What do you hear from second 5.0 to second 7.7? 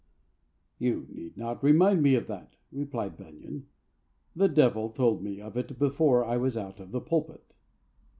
me of it before I was out of the pulpit."